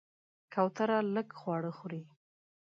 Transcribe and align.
کوتره 0.53 0.97
لږ 1.13 1.27
خواړه 1.39 1.71
خوري. 1.77 2.01